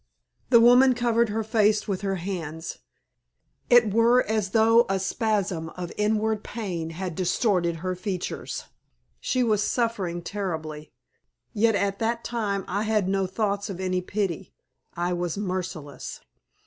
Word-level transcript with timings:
The 0.49 0.59
woman 0.59 0.95
covered 0.95 1.29
her 1.29 1.43
face 1.43 1.87
with 1.87 2.01
her 2.01 2.15
hands. 2.15 2.79
It 3.69 3.93
were 3.93 4.23
as 4.23 4.49
though 4.49 4.87
a 4.89 4.97
spasm 4.99 5.69
of 5.77 5.91
inward 5.95 6.43
pain 6.43 6.89
had 6.89 7.13
distorted 7.13 7.75
her 7.85 7.93
features. 7.93 8.63
She 9.19 9.43
was 9.43 9.61
suffering 9.61 10.23
terribly. 10.23 10.91
Yet 11.53 11.75
at 11.75 11.99
that 11.99 12.23
time 12.23 12.65
I 12.67 12.81
had 12.81 13.07
no 13.07 13.27
thoughts 13.27 13.69
of 13.69 13.79
any 13.79 14.01
pity. 14.01 14.55
I 14.95 15.13
was 15.13 15.37
merciless. 15.37 16.21